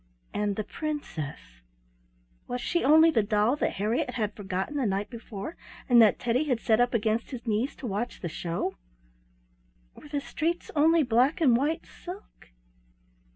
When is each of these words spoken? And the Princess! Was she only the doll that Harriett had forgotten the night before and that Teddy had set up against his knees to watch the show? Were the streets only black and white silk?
And 0.33 0.55
the 0.55 0.63
Princess! 0.63 1.61
Was 2.47 2.59
she 2.59 2.83
only 2.83 3.11
the 3.11 3.21
doll 3.21 3.55
that 3.57 3.73
Harriett 3.73 4.15
had 4.15 4.33
forgotten 4.35 4.75
the 4.77 4.87
night 4.87 5.11
before 5.11 5.55
and 5.87 6.01
that 6.01 6.17
Teddy 6.17 6.45
had 6.45 6.59
set 6.59 6.81
up 6.81 6.95
against 6.95 7.29
his 7.29 7.45
knees 7.45 7.75
to 7.75 7.85
watch 7.85 8.21
the 8.21 8.27
show? 8.27 8.75
Were 9.93 10.09
the 10.09 10.19
streets 10.19 10.71
only 10.75 11.03
black 11.03 11.39
and 11.39 11.55
white 11.55 11.85
silk? 11.85 12.47